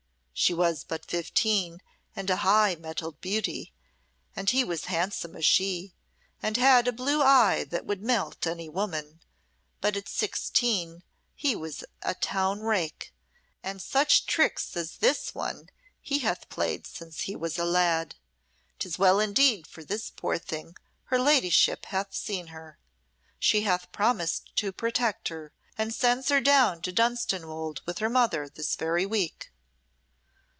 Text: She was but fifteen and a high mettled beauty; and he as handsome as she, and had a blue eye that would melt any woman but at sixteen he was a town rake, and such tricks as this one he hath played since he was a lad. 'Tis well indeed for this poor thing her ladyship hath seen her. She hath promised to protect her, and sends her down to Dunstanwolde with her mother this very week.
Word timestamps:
She 0.33 0.55
was 0.55 0.83
but 0.83 1.05
fifteen 1.05 1.83
and 2.15 2.27
a 2.27 2.37
high 2.37 2.73
mettled 2.73 3.21
beauty; 3.21 3.73
and 4.35 4.49
he 4.49 4.63
as 4.63 4.85
handsome 4.85 5.35
as 5.35 5.45
she, 5.45 5.93
and 6.41 6.57
had 6.57 6.87
a 6.87 6.91
blue 6.91 7.21
eye 7.21 7.63
that 7.65 7.85
would 7.85 8.01
melt 8.01 8.47
any 8.47 8.67
woman 8.67 9.21
but 9.81 9.95
at 9.95 10.09
sixteen 10.09 11.03
he 11.35 11.55
was 11.55 11.83
a 12.01 12.15
town 12.15 12.61
rake, 12.61 13.13
and 13.61 13.83
such 13.83 14.25
tricks 14.25 14.75
as 14.75 14.97
this 14.97 15.35
one 15.35 15.69
he 16.01 16.17
hath 16.19 16.49
played 16.49 16.87
since 16.87 17.21
he 17.21 17.35
was 17.35 17.59
a 17.59 17.65
lad. 17.65 18.15
'Tis 18.79 18.97
well 18.97 19.19
indeed 19.19 19.67
for 19.67 19.83
this 19.83 20.09
poor 20.09 20.39
thing 20.39 20.75
her 21.05 21.19
ladyship 21.19 21.85
hath 21.85 22.15
seen 22.15 22.47
her. 22.47 22.79
She 23.37 23.61
hath 23.61 23.91
promised 23.91 24.55
to 24.55 24.71
protect 24.71 25.27
her, 25.27 25.53
and 25.77 25.93
sends 25.93 26.29
her 26.29 26.41
down 26.41 26.81
to 26.81 26.91
Dunstanwolde 26.91 27.81
with 27.85 27.99
her 27.99 28.09
mother 28.09 28.49
this 28.49 28.75
very 28.75 29.05
week. 29.05 29.49